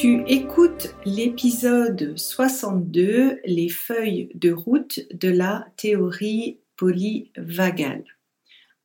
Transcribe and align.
Tu 0.00 0.24
écoutes 0.28 0.94
l'épisode 1.04 2.16
62, 2.16 3.40
les 3.44 3.68
feuilles 3.68 4.30
de 4.34 4.50
route 4.50 5.00
de 5.12 5.28
la 5.28 5.66
théorie 5.76 6.58
polyvagale. 6.78 8.04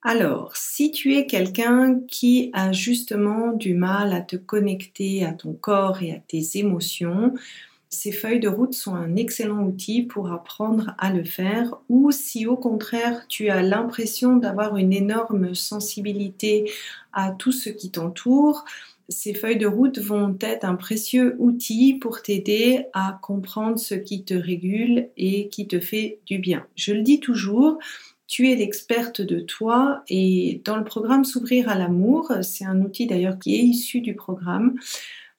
Alors, 0.01 0.57
si 0.57 0.91
tu 0.91 1.15
es 1.15 1.25
quelqu'un 1.25 2.01
qui 2.09 2.51
a 2.51 2.73
justement 2.73 3.53
du 3.53 3.75
mal 3.75 4.11
à 4.11 4.19
te 4.19 4.35
connecter 4.35 5.23
à 5.23 5.31
ton 5.31 5.53
corps 5.53 6.03
et 6.03 6.11
à 6.11 6.19
tes 6.19 6.43
émotions, 6.55 7.33
ces 7.87 8.11
feuilles 8.11 8.41
de 8.41 8.49
route 8.49 8.73
sont 8.73 8.93
un 8.93 9.15
excellent 9.15 9.63
outil 9.63 10.01
pour 10.01 10.33
apprendre 10.33 10.95
à 10.97 11.13
le 11.13 11.23
faire 11.23 11.75
ou 11.87 12.11
si 12.11 12.45
au 12.45 12.57
contraire 12.57 13.25
tu 13.29 13.47
as 13.49 13.61
l'impression 13.61 14.35
d'avoir 14.35 14.75
une 14.75 14.91
énorme 14.91 15.55
sensibilité 15.55 16.69
à 17.13 17.31
tout 17.31 17.53
ce 17.53 17.69
qui 17.69 17.89
t'entoure, 17.89 18.65
ces 19.09 19.33
feuilles 19.33 19.57
de 19.57 19.67
route 19.67 19.99
vont 19.99 20.37
être 20.41 20.65
un 20.65 20.75
précieux 20.75 21.35
outil 21.39 21.93
pour 21.95 22.21
t'aider 22.21 22.85
à 22.93 23.19
comprendre 23.21 23.77
ce 23.77 23.95
qui 23.95 24.23
te 24.23 24.33
régule 24.33 25.09
et 25.17 25.49
qui 25.49 25.67
te 25.67 25.79
fait 25.79 26.19
du 26.25 26.39
bien. 26.39 26.65
Je 26.75 26.93
le 26.93 27.01
dis 27.01 27.19
toujours, 27.19 27.77
tu 28.27 28.49
es 28.51 28.55
l'experte 28.55 29.21
de 29.21 29.39
toi 29.39 30.03
et 30.07 30.61
dans 30.65 30.77
le 30.77 30.83
programme 30.83 31.25
S'ouvrir 31.25 31.69
à 31.69 31.75
l'amour, 31.75 32.31
c'est 32.41 32.65
un 32.65 32.81
outil 32.81 33.05
d'ailleurs 33.05 33.37
qui 33.37 33.55
est 33.55 33.63
issu 33.63 34.01
du 34.01 34.15
programme, 34.15 34.75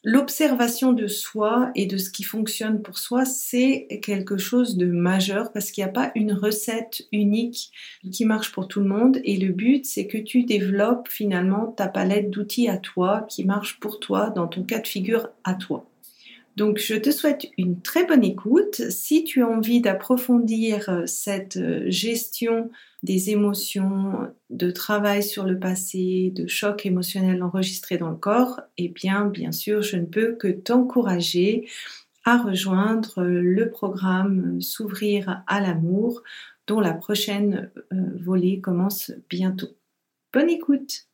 L'observation 0.08 0.92
de 0.92 1.08
soi 1.08 1.72
et 1.74 1.86
de 1.86 1.96
ce 1.96 2.10
qui 2.10 2.22
fonctionne 2.22 2.80
pour 2.80 2.96
soi, 2.96 3.24
c'est 3.24 3.88
quelque 4.02 4.36
chose 4.36 4.76
de 4.76 4.86
majeur 4.86 5.52
parce 5.52 5.72
qu'il 5.72 5.82
n'y 5.82 5.90
a 5.90 5.92
pas 5.92 6.12
une 6.14 6.32
recette 6.32 7.02
unique 7.10 7.72
qui 8.12 8.24
marche 8.24 8.52
pour 8.52 8.68
tout 8.68 8.78
le 8.78 8.86
monde 8.86 9.18
et 9.24 9.36
le 9.36 9.50
but 9.52 9.84
c'est 9.84 10.06
que 10.06 10.18
tu 10.18 10.44
développes 10.44 11.08
finalement 11.08 11.72
ta 11.72 11.88
palette 11.88 12.30
d'outils 12.30 12.68
à 12.68 12.76
toi 12.76 13.26
qui 13.28 13.44
marche 13.44 13.80
pour 13.80 13.98
toi 13.98 14.30
dans 14.30 14.46
ton 14.46 14.62
cas 14.62 14.78
de 14.78 14.86
figure 14.86 15.28
à 15.42 15.54
toi. 15.54 15.90
Donc 16.54 16.78
je 16.78 16.94
te 16.94 17.10
souhaite 17.10 17.48
une 17.58 17.80
très 17.80 18.06
bonne 18.06 18.24
écoute. 18.24 18.80
Si 18.90 19.24
tu 19.24 19.42
as 19.42 19.48
envie 19.48 19.80
d'approfondir 19.80 20.88
euh, 20.88 21.06
cette 21.06 21.56
euh, 21.56 21.84
gestion 21.88 22.70
des 23.06 23.30
émotions, 23.30 24.28
de 24.50 24.70
travail 24.70 25.22
sur 25.22 25.44
le 25.44 25.58
passé, 25.58 26.32
de 26.34 26.46
choc 26.46 26.84
émotionnel 26.84 27.42
enregistré 27.42 27.96
dans 27.96 28.10
le 28.10 28.16
corps, 28.16 28.60
eh 28.76 28.88
bien 28.88 29.24
bien 29.26 29.52
sûr 29.52 29.80
je 29.80 29.96
ne 29.96 30.06
peux 30.06 30.34
que 30.34 30.48
t'encourager 30.48 31.68
à 32.24 32.36
rejoindre 32.42 33.22
euh, 33.22 33.40
le 33.40 33.70
programme 33.70 34.60
S'ouvrir 34.60 35.42
à 35.46 35.60
l'amour 35.60 36.22
dont 36.66 36.80
la 36.80 36.92
prochaine 36.92 37.70
volée 37.92 38.60
commence 38.60 39.12
bientôt. 39.30 39.68
Bonne 40.32 40.50
écoute 40.50 41.06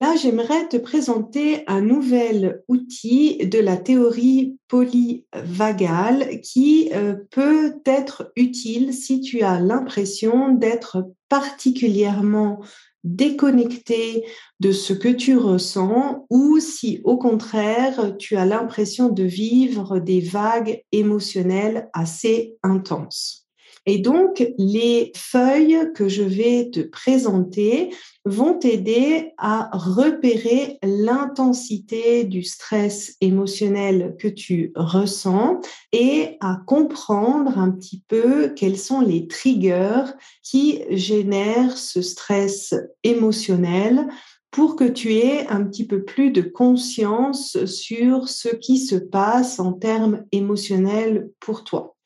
Là, 0.00 0.14
j'aimerais 0.14 0.68
te 0.68 0.76
présenter 0.76 1.64
un 1.66 1.80
nouvel 1.80 2.62
outil 2.68 3.38
de 3.38 3.58
la 3.58 3.76
théorie 3.76 4.56
polyvagale 4.68 6.40
qui 6.40 6.90
euh, 6.92 7.16
peut 7.32 7.80
être 7.84 8.32
utile 8.36 8.94
si 8.94 9.20
tu 9.20 9.42
as 9.42 9.58
l'impression 9.58 10.50
d'être 10.50 11.10
particulièrement 11.28 12.60
déconnecté 13.04 14.24
de 14.60 14.72
ce 14.72 14.92
que 14.92 15.08
tu 15.08 15.36
ressens 15.36 16.26
ou 16.30 16.58
si 16.60 17.00
au 17.04 17.16
contraire 17.16 18.16
tu 18.18 18.36
as 18.36 18.44
l'impression 18.44 19.08
de 19.08 19.22
vivre 19.22 19.98
des 19.98 20.20
vagues 20.20 20.82
émotionnelles 20.92 21.88
assez 21.92 22.56
intenses. 22.62 23.47
Et 23.90 23.96
donc, 23.96 24.46
les 24.58 25.12
feuilles 25.16 25.90
que 25.94 26.10
je 26.10 26.22
vais 26.22 26.68
te 26.70 26.80
présenter 26.80 27.88
vont 28.26 28.52
t'aider 28.52 29.32
à 29.38 29.70
repérer 29.72 30.78
l'intensité 30.82 32.24
du 32.24 32.42
stress 32.42 33.16
émotionnel 33.22 34.14
que 34.20 34.28
tu 34.28 34.72
ressens 34.76 35.62
et 35.92 36.36
à 36.40 36.60
comprendre 36.66 37.58
un 37.58 37.70
petit 37.70 38.02
peu 38.08 38.50
quels 38.50 38.76
sont 38.76 39.00
les 39.00 39.26
triggers 39.26 40.04
qui 40.42 40.82
génèrent 40.90 41.78
ce 41.78 42.02
stress 42.02 42.74
émotionnel 43.04 44.06
pour 44.50 44.76
que 44.76 44.84
tu 44.84 45.14
aies 45.14 45.46
un 45.48 45.64
petit 45.64 45.86
peu 45.86 46.04
plus 46.04 46.30
de 46.30 46.42
conscience 46.42 47.64
sur 47.64 48.28
ce 48.28 48.50
qui 48.50 48.76
se 48.80 48.96
passe 48.96 49.58
en 49.58 49.72
termes 49.72 50.26
émotionnels 50.30 51.30
pour 51.40 51.64
toi. 51.64 51.97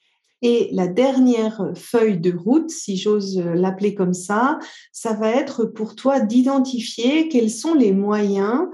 Et 0.43 0.69
la 0.73 0.89
dernière 0.89 1.71
feuille 1.75 2.19
de 2.19 2.37
route, 2.37 2.71
si 2.71 2.97
j'ose 2.97 3.39
l'appeler 3.39 3.95
comme 3.95 4.15
ça, 4.15 4.59
ça 4.93 5.15
va 5.15 5.31
être 5.31 5.65
pour 5.65 5.95
toi 5.95 6.21
d'identifier 6.21 7.29
quels 7.29 7.51
sont 7.51 7.75
les 7.75 7.93
moyens 7.93 8.67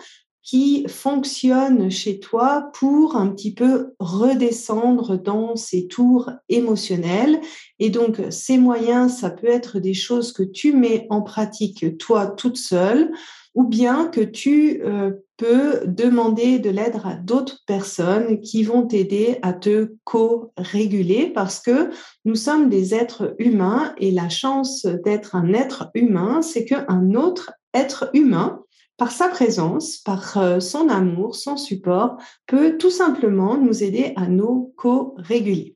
qui 0.48 0.86
fonctionnent 0.88 1.90
chez 1.90 2.20
toi 2.20 2.70
pour 2.72 3.16
un 3.16 3.28
petit 3.28 3.52
peu 3.52 3.92
redescendre 3.98 5.18
dans 5.18 5.56
ces 5.56 5.88
tours 5.88 6.30
émotionnels. 6.48 7.38
Et 7.78 7.90
donc, 7.90 8.22
ces 8.30 8.56
moyens, 8.56 9.18
ça 9.18 9.28
peut 9.28 9.46
être 9.46 9.78
des 9.78 9.92
choses 9.92 10.32
que 10.32 10.42
tu 10.42 10.72
mets 10.72 11.06
en 11.10 11.20
pratique 11.20 11.98
toi 11.98 12.28
toute 12.28 12.56
seule 12.56 13.12
ou 13.58 13.64
bien 13.64 14.06
que 14.06 14.20
tu 14.20 14.82
euh, 14.84 15.10
peux 15.36 15.80
demander 15.84 16.60
de 16.60 16.70
l'aide 16.70 17.00
à 17.02 17.14
d'autres 17.14 17.64
personnes 17.66 18.40
qui 18.40 18.62
vont 18.62 18.86
t'aider 18.86 19.40
à 19.42 19.52
te 19.52 19.94
co-réguler 20.04 21.32
parce 21.34 21.58
que 21.58 21.90
nous 22.24 22.36
sommes 22.36 22.68
des 22.68 22.94
êtres 22.94 23.34
humains 23.40 23.94
et 23.98 24.12
la 24.12 24.28
chance 24.28 24.86
d'être 25.04 25.34
un 25.34 25.52
être 25.54 25.90
humain, 25.94 26.40
c'est 26.40 26.66
qu'un 26.66 27.14
autre 27.16 27.50
être 27.74 28.10
humain, 28.14 28.62
par 28.96 29.10
sa 29.10 29.26
présence, 29.26 29.96
par 29.96 30.38
euh, 30.38 30.60
son 30.60 30.88
amour, 30.88 31.34
son 31.34 31.56
support, 31.56 32.16
peut 32.46 32.78
tout 32.78 32.90
simplement 32.90 33.56
nous 33.56 33.82
aider 33.82 34.12
à 34.14 34.28
nous 34.28 34.72
co-réguler. 34.76 35.74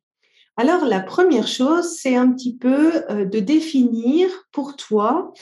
Alors, 0.57 0.85
la 0.85 1.01
première 1.01 1.49
chose, 1.49 1.97
c'est 1.99 2.15
un 2.15 2.31
petit 2.31 2.57
peu 2.57 3.03
euh, 3.11 3.25
de 3.25 3.41
définir 3.41 4.29
pour 4.53 4.77
toi 4.77 5.33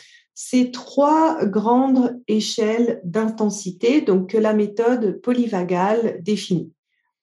ces 0.42 0.70
trois 0.70 1.44
grandes 1.44 2.18
échelles 2.26 3.02
d'intensité 3.04 4.00
donc 4.00 4.30
que 4.30 4.38
la 4.38 4.54
méthode 4.54 5.20
polyvagale 5.20 6.18
définit. 6.22 6.72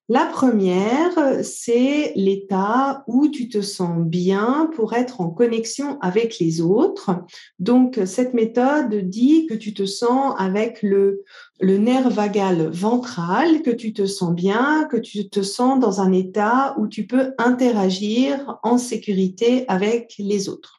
La 0.07 0.25
première, 0.25 1.43
c'est 1.43 2.13
l'état 2.15 3.03
où 3.07 3.27
tu 3.27 3.49
te 3.49 3.61
sens 3.61 4.05
bien 4.05 4.69
pour 4.75 4.93
être 4.93 5.19
en 5.19 5.31
connexion 5.31 5.99
avec 5.99 6.37
les 6.37 6.61
autres. 6.61 7.09
Donc, 7.57 7.99
cette 8.05 8.35
méthode 8.35 8.93
dit 9.09 9.47
que 9.47 9.55
tu 9.55 9.73
te 9.73 9.87
sens 9.87 10.35
avec 10.37 10.83
le, 10.83 11.23
le 11.59 11.79
nerf 11.79 12.11
vagal 12.11 12.69
ventral, 12.69 13.63
que 13.63 13.71
tu 13.71 13.93
te 13.93 14.05
sens 14.05 14.33
bien, 14.33 14.87
que 14.91 14.97
tu 14.97 15.27
te 15.27 15.41
sens 15.41 15.79
dans 15.79 16.01
un 16.01 16.13
état 16.13 16.75
où 16.77 16.87
tu 16.87 17.07
peux 17.07 17.33
interagir 17.39 18.59
en 18.61 18.77
sécurité 18.77 19.65
avec 19.67 20.13
les 20.19 20.49
autres. 20.49 20.76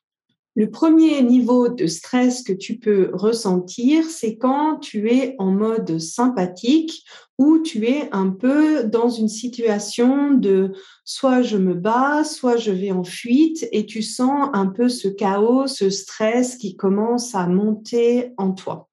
Le 0.56 0.70
premier 0.70 1.22
niveau 1.22 1.68
de 1.68 1.86
stress 1.86 2.42
que 2.42 2.52
tu 2.52 2.78
peux 2.78 3.10
ressentir, 3.12 4.04
c'est 4.04 4.36
quand 4.36 4.78
tu 4.78 5.12
es 5.12 5.36
en 5.38 5.52
mode 5.52 5.98
sympathique 5.98 7.04
ou 7.38 7.60
tu 7.60 7.86
es 7.86 8.08
un 8.10 8.30
peu 8.30 8.82
dans 8.82 9.08
une 9.08 9.28
situation 9.28 10.32
de 10.32 10.72
soit 11.04 11.42
je 11.42 11.56
me 11.56 11.74
bats, 11.74 12.24
soit 12.24 12.56
je 12.56 12.72
vais 12.72 12.90
en 12.90 13.04
fuite 13.04 13.68
et 13.70 13.86
tu 13.86 14.02
sens 14.02 14.48
un 14.52 14.66
peu 14.66 14.88
ce 14.88 15.06
chaos, 15.06 15.68
ce 15.68 15.90
stress 15.90 16.56
qui 16.56 16.74
commence 16.74 17.36
à 17.36 17.46
monter 17.46 18.32
en 18.36 18.52
toi. 18.52 18.88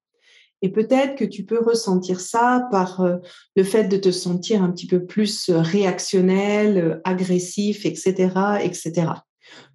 Et 0.62 0.70
peut-être 0.70 1.16
que 1.16 1.24
tu 1.24 1.44
peux 1.44 1.60
ressentir 1.60 2.20
ça 2.20 2.68
par 2.70 3.00
euh, 3.00 3.16
le 3.56 3.64
fait 3.64 3.84
de 3.84 3.96
te 3.96 4.10
sentir 4.10 4.62
un 4.62 4.70
petit 4.70 4.86
peu 4.86 5.04
plus 5.04 5.50
réactionnel, 5.50 6.78
euh, 6.78 7.00
agressif, 7.04 7.84
etc., 7.84 8.30
etc. 8.62 9.12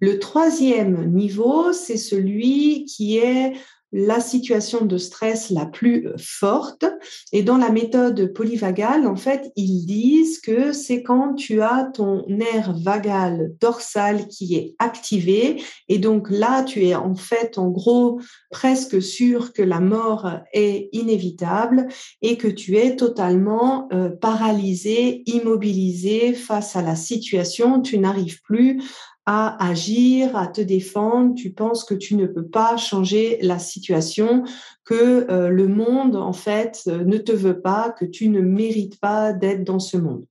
Le 0.00 0.18
troisième 0.18 1.12
niveau, 1.12 1.72
c'est 1.72 1.96
celui 1.96 2.84
qui 2.84 3.18
est 3.18 3.52
la 3.92 4.20
situation 4.20 4.86
de 4.86 4.96
stress 4.96 5.50
la 5.50 5.66
plus 5.66 6.08
forte. 6.16 6.86
Et 7.32 7.42
dans 7.42 7.58
la 7.58 7.70
méthode 7.70 8.32
polyvagale, 8.32 9.06
en 9.06 9.16
fait, 9.16 9.52
ils 9.54 9.84
disent 9.84 10.40
que 10.40 10.72
c'est 10.72 11.02
quand 11.02 11.34
tu 11.34 11.60
as 11.60 11.90
ton 11.92 12.24
nerf 12.26 12.72
vagal 12.78 13.52
dorsal 13.60 14.28
qui 14.28 14.54
est 14.56 14.74
activé. 14.78 15.62
Et 15.88 15.98
donc 15.98 16.30
là, 16.30 16.62
tu 16.62 16.86
es 16.86 16.94
en 16.94 17.14
fait, 17.14 17.58
en 17.58 17.68
gros, 17.68 18.18
presque 18.50 19.02
sûr 19.02 19.52
que 19.52 19.62
la 19.62 19.80
mort 19.80 20.30
est 20.54 20.88
inévitable 20.92 21.88
et 22.22 22.38
que 22.38 22.48
tu 22.48 22.78
es 22.78 22.96
totalement 22.96 23.88
euh, 23.92 24.08
paralysé, 24.08 25.22
immobilisé 25.26 26.32
face 26.32 26.76
à 26.76 26.82
la 26.82 26.96
situation. 26.96 27.82
Tu 27.82 27.98
n'arrives 27.98 28.40
plus 28.42 28.80
à 29.26 29.64
agir, 29.64 30.36
à 30.36 30.48
te 30.48 30.60
défendre, 30.60 31.34
tu 31.34 31.52
penses 31.52 31.84
que 31.84 31.94
tu 31.94 32.16
ne 32.16 32.26
peux 32.26 32.46
pas 32.46 32.76
changer 32.76 33.38
la 33.40 33.58
situation, 33.58 34.44
que 34.84 35.30
euh, 35.30 35.48
le 35.48 35.68
monde, 35.68 36.16
en 36.16 36.32
fait, 36.32 36.82
euh, 36.88 37.04
ne 37.04 37.18
te 37.18 37.32
veut 37.32 37.60
pas, 37.60 37.90
que 37.90 38.04
tu 38.04 38.28
ne 38.28 38.40
mérites 38.40 38.98
pas 38.98 39.32
d'être 39.32 39.62
dans 39.62 39.78
ce 39.78 39.96
monde. 39.96 40.26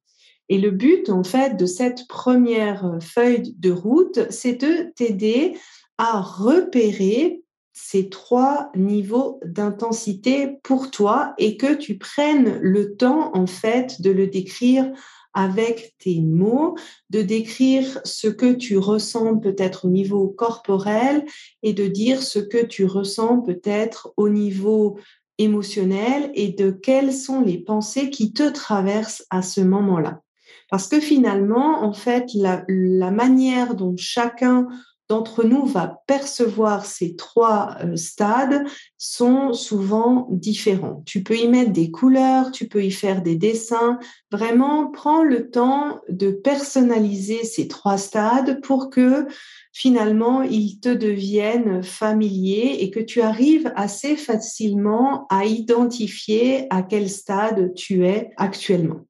Et 0.50 0.58
le 0.58 0.72
but, 0.72 1.10
en 1.10 1.24
fait, 1.24 1.56
de 1.56 1.66
cette 1.66 2.08
première 2.10 2.86
euh, 2.86 3.00
feuille 3.00 3.56
de 3.58 3.72
route, 3.72 4.20
c'est 4.30 4.62
de 4.62 4.92
t'aider 4.96 5.58
à 5.98 6.20
repérer 6.20 7.42
ces 7.72 8.10
trois 8.10 8.70
niveaux 8.76 9.40
d'intensité 9.46 10.58
pour 10.64 10.92
toi 10.92 11.34
et 11.38 11.56
que 11.56 11.74
tu 11.74 11.98
prennes 11.98 12.60
le 12.62 12.98
temps, 12.98 13.32
en 13.34 13.48
fait, 13.48 14.02
de 14.02 14.12
le 14.12 14.28
décrire 14.28 14.92
avec 15.33 15.95
tes 16.00 16.22
mots, 16.22 16.75
de 17.10 17.22
décrire 17.22 18.00
ce 18.04 18.28
que 18.28 18.54
tu 18.54 18.78
ressens 18.78 19.38
peut-être 19.38 19.86
au 19.86 19.89
niveau 19.89 20.28
corporel 20.28 21.25
et 21.63 21.74
de 21.74 21.88
dire 21.88 22.22
ce 22.22 22.39
que 22.39 22.66
tu 22.66 22.86
ressens 22.86 23.42
peut-être 23.42 24.13
au 24.18 24.30
niveau 24.30 24.98
émotionnel 25.38 26.31
et 26.36 26.50
de 26.50 26.72
quelles 26.72 27.13
sont 27.13 27.42
les 27.42 27.57
pensées 27.57 28.10
qui 28.10 28.33
te 28.33 28.50
traversent 28.50 29.25
à 29.30 29.42
ce 29.42 29.62
moment-là. 29.62 30.22
Parce 30.69 30.88
que 30.88 31.00
finalement, 31.00 31.83
en 31.83 31.94
fait, 31.94 32.25
la, 32.33 32.63
la 32.68 33.12
manière 33.12 33.75
dont 33.75 33.95
chacun 33.98 34.68
d'entre 35.12 35.44
nous 35.44 35.66
va 35.66 36.02
percevoir 36.08 36.86
ces 36.86 37.18
trois 37.18 37.75
euh, 37.84 37.98
stades 37.98 38.63
sont 38.98 39.52
souvent 39.52 40.30
différents. 40.31 41.04
Tu 41.06 41.22
peux 41.22 41.36
y 41.36 41.50
mettre 41.50 41.74
des 41.74 41.92
couleurs, 41.92 42.52
tu 42.52 42.69
peux 42.69 42.81
y 42.81 42.92
faire 42.92 43.22
des 43.22 43.36
dessins. 43.36 44.00
Vraiment, 44.31 44.90
prends 44.90 45.22
le 45.22 45.50
temps 45.50 46.00
de 46.08 46.31
personnaliser 46.31 47.44
ces 47.44 47.68
trois 47.68 47.98
stades 47.98 48.62
pour 48.62 48.90
que 48.90 49.28
finalement 49.74 50.44
ils 50.44 50.80
te 50.80 50.88
deviennent 50.88 51.84
familiers 51.84 52.78
et 52.80 52.90
que 52.90 53.02
tu 53.02 53.19
arrives 53.19 53.69
assez 53.75 54.16
facilement 54.16 55.28
à 55.30 55.44
identifier 55.44 56.68
à 56.69 56.84
quel 56.84 57.10
stade 57.10 57.74
tu 57.75 58.06
es 58.06 58.30
actuellement. 58.38 59.02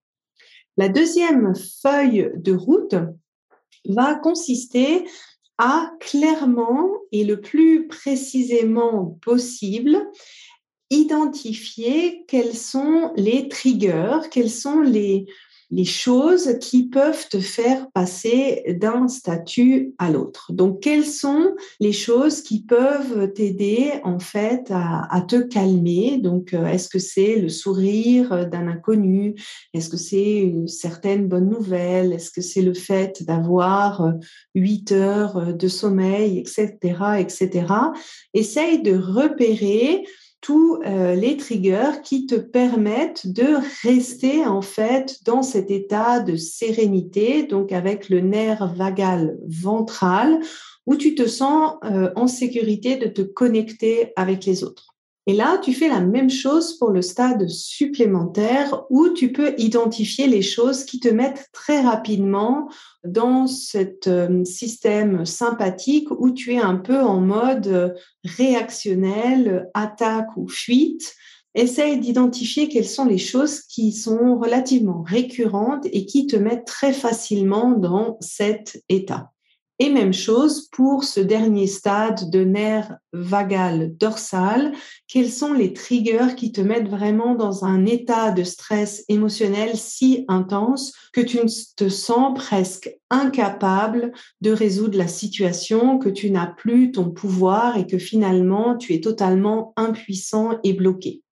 La 0.77 0.89
deuxième 0.89 1.53
feuille 1.83 2.31
de 2.37 2.55
route 2.55 2.95
va 3.85 4.15
consister 4.15 5.05
à 5.63 5.91
clairement 5.99 6.89
et 7.11 7.23
le 7.23 7.39
plus 7.39 7.87
précisément 7.87 9.19
possible 9.21 9.95
identifier 10.89 12.25
quels 12.27 12.55
sont 12.55 13.13
les 13.15 13.47
triggers, 13.47 14.21
quels 14.31 14.49
sont 14.49 14.81
les, 14.81 15.27
les 15.71 15.85
choses 15.85 16.57
qui 16.59 16.87
peuvent 16.89 17.27
te 17.29 17.39
faire 17.39 17.89
passer 17.91 18.63
d'un 18.79 19.07
statut 19.07 19.93
à 19.97 20.11
l'autre. 20.11 20.51
Donc, 20.51 20.81
quelles 20.81 21.05
sont 21.05 21.55
les 21.79 21.93
choses 21.93 22.41
qui 22.41 22.61
peuvent 22.61 23.31
t'aider 23.33 23.93
en 24.03 24.19
fait 24.19 24.69
à, 24.69 25.21
te 25.27 25.37
calmer? 25.37 26.17
Donc, 26.17 26.53
euh, 26.53 26.65
est-ce 26.67 26.89
que 26.89 26.99
c'est 26.99 27.37
le 27.37 27.49
sourire 27.49 28.49
d'un 28.49 28.67
inconnu? 28.67 29.35
Est-ce 29.73 29.89
que 29.89 29.97
c'est 29.97 30.39
une 30.39 30.67
certaine 30.67 31.27
bonne 31.27 31.49
nouvelle? 31.49 32.11
Est-ce 32.13 32.31
que 32.31 32.41
c'est 32.41 32.61
le 32.61 32.73
fait 32.73 33.23
d'avoir 33.23 34.01
euh, 34.01 34.11
huit 34.55 34.91
heures 34.91 35.53
de 35.53 35.67
sommeil, 35.67 36.39
etc., 36.39 36.69
etc. 37.19 37.65
Essaye 38.33 38.81
de 38.81 38.97
repérer 38.97 40.03
tous 40.41 40.81
euh, 40.83 41.13
les 41.13 41.37
triggers 41.37 42.01
qui 42.03 42.25
te 42.25 42.35
permettent 42.35 43.27
de 43.27 43.57
rester 43.83 44.45
en 44.45 44.61
fait 44.61 45.23
dans 45.23 45.43
cet 45.43 45.69
état 45.69 46.19
de 46.19 46.35
sérénité, 46.35 47.43
donc 47.43 47.71
avec 47.71 48.09
le 48.09 48.21
nerf 48.21 48.73
vagal 48.75 49.37
ventral, 49.47 50.39
où 50.87 50.95
tu 50.95 51.13
te 51.13 51.27
sens 51.27 51.75
euh, 51.83 52.11
en 52.15 52.25
sécurité 52.25 52.97
de 52.97 53.07
te 53.07 53.21
connecter 53.21 54.13
avec 54.15 54.45
les 54.45 54.63
autres. 54.63 54.90
Et 55.27 55.33
là, 55.33 55.59
tu 55.59 55.73
fais 55.73 55.87
la 55.87 55.99
même 55.99 56.31
chose 56.31 56.77
pour 56.79 56.89
le 56.89 57.03
stade 57.03 57.47
supplémentaire 57.47 58.83
où 58.89 59.09
tu 59.09 59.31
peux 59.31 59.53
identifier 59.59 60.25
les 60.25 60.41
choses 60.41 60.83
qui 60.83 60.99
te 60.99 61.09
mettent 61.09 61.47
très 61.53 61.81
rapidement 61.81 62.69
dans 63.03 63.45
ce 63.45 63.77
euh, 64.07 64.43
système 64.45 65.25
sympathique 65.25 66.09
où 66.09 66.31
tu 66.31 66.53
es 66.53 66.59
un 66.59 66.75
peu 66.75 66.99
en 66.99 67.21
mode 67.21 67.95
réactionnel, 68.23 69.69
attaque 69.75 70.35
ou 70.37 70.47
fuite. 70.47 71.13
Essaye 71.53 71.99
d'identifier 71.99 72.67
quelles 72.67 72.87
sont 72.87 73.05
les 73.05 73.17
choses 73.17 73.59
qui 73.61 73.91
sont 73.91 74.39
relativement 74.39 75.03
récurrentes 75.03 75.85
et 75.91 76.05
qui 76.05 76.25
te 76.25 76.37
mettent 76.37 76.65
très 76.65 76.93
facilement 76.93 77.71
dans 77.71 78.17
cet 78.21 78.81
état. 78.89 79.31
Et 79.83 79.89
même 79.89 80.13
chose 80.13 80.67
pour 80.71 81.03
ce 81.03 81.19
dernier 81.19 81.65
stade 81.65 82.29
de 82.29 82.43
nerf 82.43 82.97
vagal 83.13 83.97
dorsal. 83.97 84.73
Quels 85.07 85.31
sont 85.31 85.53
les 85.53 85.73
triggers 85.73 86.35
qui 86.37 86.51
te 86.51 86.61
mettent 86.61 86.87
vraiment 86.87 87.33
dans 87.33 87.65
un 87.65 87.87
état 87.87 88.29
de 88.29 88.43
stress 88.43 89.03
émotionnel 89.09 89.71
si 89.75 90.23
intense 90.27 90.93
que 91.13 91.21
tu 91.21 91.39
te 91.75 91.89
sens 91.89 92.37
presque 92.37 92.95
incapable 93.09 94.11
de 94.41 94.51
résoudre 94.51 94.99
la 94.99 95.07
situation, 95.07 95.97
que 95.97 96.09
tu 96.09 96.29
n'as 96.29 96.45
plus 96.45 96.91
ton 96.91 97.09
pouvoir 97.09 97.75
et 97.75 97.87
que 97.87 97.97
finalement 97.97 98.77
tu 98.77 98.93
es 98.93 99.01
totalement 99.01 99.73
impuissant 99.77 100.59
et 100.63 100.73
bloqué? 100.73 101.23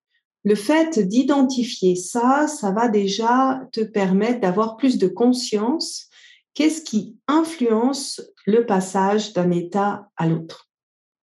Le 0.44 0.56
fait 0.56 0.98
d'identifier 0.98 1.96
ça, 1.96 2.48
ça 2.48 2.72
va 2.72 2.88
déjà 2.88 3.62
te 3.72 3.82
permettre 3.82 4.40
d'avoir 4.40 4.76
plus 4.76 4.98
de 4.98 5.08
conscience 5.08 6.09
Qu'est-ce 6.54 6.82
qui 6.82 7.18
influence 7.28 8.22
le 8.46 8.66
passage 8.66 9.34
d'un 9.34 9.52
état 9.52 10.10
à 10.18 10.28
l'autre? 10.28 10.70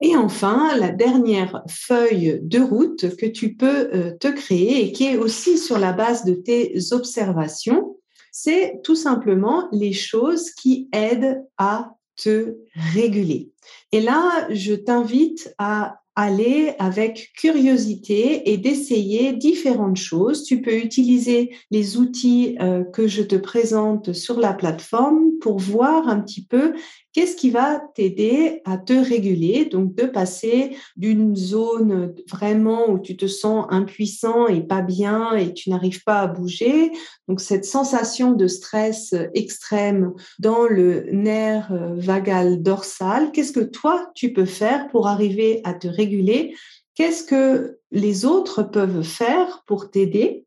Et 0.01 0.15
enfin, 0.15 0.75
la 0.77 0.91
dernière 0.91 1.63
feuille 1.69 2.39
de 2.41 2.59
route 2.59 3.15
que 3.15 3.25
tu 3.25 3.55
peux 3.55 3.89
euh, 3.93 4.11
te 4.19 4.27
créer 4.27 4.85
et 4.85 4.91
qui 4.91 5.05
est 5.05 5.17
aussi 5.17 5.57
sur 5.57 5.79
la 5.79 5.93
base 5.93 6.25
de 6.25 6.33
tes 6.33 6.75
observations, 6.91 7.97
c'est 8.31 8.81
tout 8.83 8.95
simplement 8.95 9.69
les 9.71 9.93
choses 9.93 10.51
qui 10.51 10.89
aident 10.91 11.45
à 11.57 11.95
te 12.17 12.57
réguler. 12.93 13.51
Et 13.91 14.01
là, 14.01 14.47
je 14.51 14.73
t'invite 14.73 15.53
à 15.57 16.01
aller 16.15 16.73
avec 16.79 17.31
curiosité 17.35 18.51
et 18.51 18.57
d'essayer 18.57 19.33
différentes 19.33 19.97
choses. 19.97 20.43
Tu 20.43 20.61
peux 20.61 20.77
utiliser 20.77 21.53
les 21.71 21.97
outils 21.97 22.57
euh, 22.61 22.83
que 22.83 23.07
je 23.07 23.21
te 23.21 23.35
présente 23.35 24.13
sur 24.13 24.39
la 24.39 24.53
plateforme 24.53 25.31
pour 25.41 25.59
voir 25.59 26.07
un 26.07 26.21
petit 26.21 26.45
peu 26.45 26.73
qu'est-ce 27.15 27.37
qui 27.37 27.49
va 27.49 27.81
t'aider 27.95 28.61
à 28.65 28.77
te 28.77 28.91
réguler, 28.91 29.63
donc 29.63 29.95
de 29.95 30.03
passer 30.03 30.75
d'une 30.97 31.33
zone 31.33 32.13
vraiment 32.29 32.89
où 32.89 32.99
tu 32.99 33.15
te 33.15 33.25
sens 33.25 33.65
impuissant 33.69 34.47
et 34.47 34.61
pas 34.61 34.81
bien 34.81 35.33
et 35.33 35.53
tu 35.53 35.69
n'arrives 35.69 36.03
pas 36.03 36.19
à 36.19 36.27
bouger, 36.27 36.91
donc 37.29 37.39
cette 37.39 37.63
sensation 37.63 38.33
de 38.33 38.47
stress 38.47 39.15
extrême 39.33 40.11
dans 40.39 40.65
le 40.65 41.05
nerf 41.13 41.71
vagal 41.95 42.61
dorsal, 42.61 43.31
qu'est-ce 43.31 43.53
que 43.53 43.61
toi 43.61 44.11
tu 44.13 44.33
peux 44.33 44.43
faire 44.43 44.89
pour 44.89 45.07
arriver 45.07 45.61
à 45.63 45.73
te 45.73 45.87
réguler? 45.87 46.53
Qu'est-ce 46.95 47.23
que 47.23 47.79
les 47.91 48.25
autres 48.25 48.61
peuvent 48.61 49.03
faire 49.03 49.63
pour 49.67 49.89
t'aider 49.89 50.45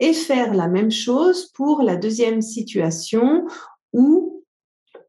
et 0.00 0.14
faire 0.14 0.54
la 0.54 0.68
même 0.68 0.90
chose 0.90 1.52
pour 1.52 1.82
la 1.82 1.96
deuxième 1.96 2.40
situation 2.40 3.44
où 3.92 4.25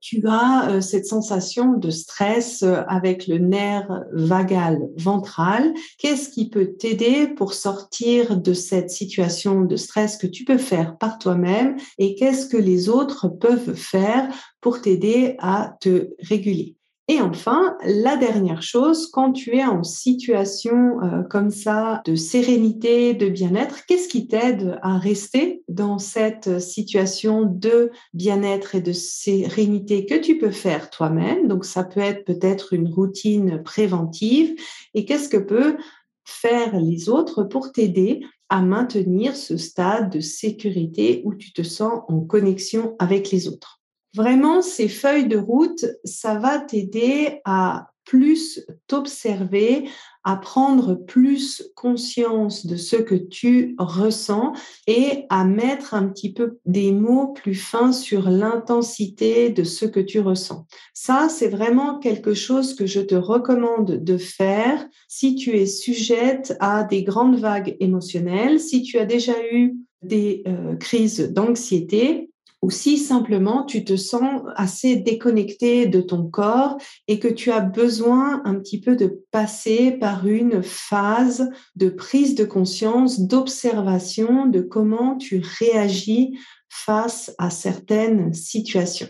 tu 0.02 0.24
as 0.28 0.70
euh, 0.70 0.82
cette 0.82 1.06
sensation 1.06 1.74
de 1.74 1.90
stress 1.90 2.64
euh, 2.64 2.82
avec 2.88 3.28
le 3.28 3.38
nerf 3.38 4.04
vagal 4.14 4.80
ventral. 4.98 5.74
Qu'est-ce 5.98 6.30
qui 6.30 6.50
peut 6.50 6.74
t'aider 6.80 7.28
pour 7.28 7.54
sortir 7.54 8.38
de 8.38 8.54
cette 8.54 8.90
situation 8.90 9.62
de 9.62 9.76
stress 9.76 10.18
que 10.18 10.28
tu 10.28 10.46
peux 10.46 10.58
faire 10.58 10.98
par 10.98 11.20
toi-même 11.20 11.76
et 11.98 12.16
qu'est-ce 12.16 12.48
que 12.48 12.58
les 12.58 12.90
autres 12.90 13.28
peuvent 13.28 13.74
faire 13.74 14.30
pour 14.62 14.82
t'aider 14.82 15.36
à 15.40 15.76
te 15.82 16.10
réguler? 16.20 16.77
Et 17.10 17.22
enfin, 17.22 17.78
la 17.86 18.18
dernière 18.18 18.62
chose, 18.62 19.08
quand 19.08 19.32
tu 19.32 19.56
es 19.56 19.64
en 19.64 19.82
situation 19.84 21.02
euh, 21.02 21.24
comme 21.24 21.52
ça 21.52 22.02
de 22.06 22.16
sérénité, 22.16 23.14
de 23.14 23.30
bien-être, 23.30 23.86
qu'est-ce 23.86 24.10
qui 24.10 24.28
t'aide 24.28 24.78
à 24.82 24.98
rester 24.98 25.64
dans 25.70 26.00
cette 26.00 26.60
situation 26.60 27.44
de 27.44 27.92
bien-être 28.14 28.76
et 28.76 28.82
de 28.82 28.92
sérénité 28.92 30.06
que 30.06 30.16
tu 30.16 30.38
peux 30.38 30.52
faire 30.52 30.90
toi-même? 30.90 31.48
Donc 31.48 31.64
ça 31.64 31.86
peut 31.86 32.02
être 32.02 32.26
peut-être 32.26 32.74
une 32.74 32.90
routine 32.90 33.64
préventive. 33.64 34.54
Et 34.94 35.06
qu'est-ce 35.06 35.30
que 35.30 35.38
peut 35.38 35.78
faire 36.26 36.78
les 36.78 37.08
autres 37.08 37.44
pour 37.44 37.72
t'aider 37.72 38.20
à 38.50 38.62
maintenir 38.62 39.38
ce 39.38 39.56
stade 39.56 40.12
de 40.12 40.20
sécurité 40.20 41.22
où 41.24 41.36
tu 41.36 41.54
te 41.54 41.64
sens 41.64 42.02
en 42.10 42.20
connexion 42.20 42.98
avec 43.00 43.32
les 43.32 43.48
autres? 43.48 43.77
Vraiment, 44.18 44.64
ces 44.64 44.88
feuilles 44.88 45.28
de 45.28 45.38
route, 45.38 45.86
ça 46.04 46.40
va 46.40 46.58
t'aider 46.58 47.40
à 47.46 47.92
plus 48.04 48.66
t'observer, 48.88 49.88
à 50.24 50.38
prendre 50.38 50.96
plus 50.96 51.62
conscience 51.76 52.66
de 52.66 52.78
ce 52.78 52.96
que 52.96 53.14
tu 53.14 53.76
ressens 53.78 54.54
et 54.88 55.26
à 55.30 55.46
mettre 55.46 55.94
un 55.94 56.08
petit 56.08 56.34
peu 56.34 56.58
des 56.66 56.92
mots 56.92 57.28
plus 57.34 57.54
fins 57.54 57.92
sur 57.92 58.32
l'intensité 58.32 59.52
de 59.52 59.64
ce 59.64 59.86
que 59.86 60.00
tu 60.00 60.20
ressens. 60.20 60.66
Ça, 60.96 61.28
c'est 61.30 61.50
vraiment 61.50 62.00
quelque 62.00 62.34
chose 62.34 62.74
que 62.74 62.88
je 62.88 63.02
te 63.02 63.14
recommande 63.14 64.04
de 64.04 64.18
faire 64.18 64.84
si 65.08 65.36
tu 65.36 65.52
es 65.52 65.68
sujette 65.68 66.58
à 66.60 66.86
des 66.86 67.04
grandes 67.04 67.38
vagues 67.38 67.78
émotionnelles, 67.80 68.60
si 68.60 68.82
tu 68.82 68.98
as 68.98 69.06
déjà 69.06 69.34
eu 69.52 69.76
des 70.02 70.42
euh, 70.48 70.76
crises 70.76 71.32
d'anxiété 71.32 72.32
ou 72.62 72.72
si 72.72 72.98
simplement 72.98 73.64
tu 73.64 73.84
te 73.84 73.96
sens 73.96 74.42
assez 74.56 74.96
déconnecté 74.96 75.86
de 75.86 76.02
ton 76.02 76.26
corps 76.26 76.78
et 77.08 77.20
que 77.20 77.28
tu 77.28 77.52
as 77.52 77.60
besoin 77.60 78.42
un 78.46 78.56
petit 78.56 78.80
peu 78.80 78.96
de 78.96 79.24
passer 79.32 79.92
par 79.92 80.28
une 80.28 80.64
phase 80.64 81.50
de 81.76 81.90
prise 81.90 82.36
de 82.36 82.46
conscience, 82.46 83.22
d'observation 83.22 84.48
de 84.48 84.62
comment 84.62 85.18
tu 85.18 85.42
réagis 85.60 86.38
face 86.70 87.34
à 87.38 87.50
certaines 87.50 88.34
situations. 88.34 89.08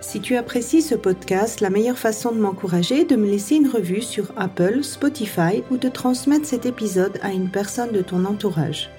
Si 0.00 0.20
tu 0.20 0.36
apprécies 0.36 0.80
ce 0.80 0.94
podcast, 0.94 1.60
la 1.60 1.68
meilleure 1.68 1.98
façon 1.98 2.32
de 2.32 2.40
m'encourager 2.40 3.02
est 3.02 3.10
de 3.10 3.16
me 3.16 3.30
laisser 3.30 3.56
une 3.56 3.68
revue 3.68 4.00
sur 4.00 4.32
Apple, 4.36 4.82
Spotify 4.82 5.62
ou 5.70 5.76
de 5.76 5.90
transmettre 5.90 6.46
cet 6.46 6.64
épisode 6.64 7.18
à 7.22 7.32
une 7.32 7.50
personne 7.50 7.92
de 7.92 8.00
ton 8.00 8.24
entourage. 8.24 8.90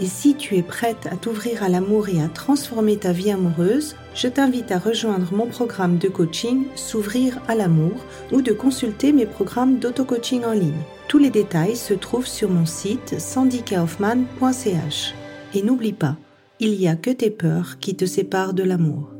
Et 0.00 0.06
si 0.06 0.34
tu 0.34 0.56
es 0.56 0.62
prête 0.62 1.06
à 1.10 1.16
t'ouvrir 1.16 1.62
à 1.62 1.68
l'amour 1.68 2.08
et 2.08 2.22
à 2.22 2.28
transformer 2.28 2.96
ta 2.96 3.12
vie 3.12 3.30
amoureuse, 3.30 3.94
je 4.14 4.28
t'invite 4.28 4.72
à 4.72 4.78
rejoindre 4.78 5.32
mon 5.32 5.46
programme 5.46 5.98
de 5.98 6.08
coaching 6.08 6.64
S'ouvrir 6.74 7.38
à 7.48 7.54
l'amour 7.54 8.04
ou 8.32 8.42
de 8.42 8.52
consulter 8.52 9.12
mes 9.12 9.26
programmes 9.26 9.78
d'auto-coaching 9.78 10.44
en 10.44 10.52
ligne. 10.52 10.72
Tous 11.08 11.18
les 11.18 11.30
détails 11.30 11.76
se 11.76 11.94
trouvent 11.94 12.26
sur 12.26 12.50
mon 12.50 12.66
site 12.66 13.20
sandykaufman.ch. 13.20 15.14
Et 15.54 15.62
n'oublie 15.62 15.92
pas, 15.92 16.16
il 16.58 16.78
n'y 16.78 16.88
a 16.88 16.96
que 16.96 17.10
tes 17.10 17.30
peurs 17.30 17.78
qui 17.78 17.94
te 17.94 18.06
séparent 18.06 18.54
de 18.54 18.62
l'amour. 18.62 19.10